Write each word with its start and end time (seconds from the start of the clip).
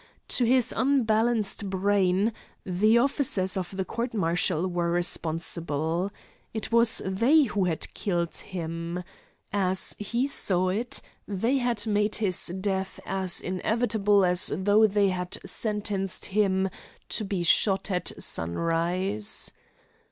To 0.29 0.45
his 0.45 0.73
unbalanced 0.75 1.69
brain 1.69 2.33
the 2.65 2.97
officers 2.97 3.55
of 3.55 3.77
the 3.77 3.85
court 3.85 4.15
martial 4.15 4.65
were 4.67 4.89
responsible. 4.89 6.09
It 6.55 6.71
was 6.71 7.03
they 7.05 7.43
who 7.43 7.65
had 7.65 7.93
killed 7.93 8.35
him. 8.37 9.03
As 9.53 9.95
he 9.99 10.25
saw 10.25 10.69
it, 10.69 11.03
they 11.27 11.59
had 11.59 11.85
made 11.85 12.15
his 12.15 12.47
death 12.47 12.99
as 13.05 13.41
inevitable 13.41 14.25
as 14.25 14.51
though 14.57 14.87
they 14.87 15.09
had 15.09 15.37
sentenced 15.45 16.25
him 16.25 16.71
to 17.09 17.23
be 17.23 17.43
shot 17.43 17.91
at 17.91 18.11
sunrise. 18.17 19.51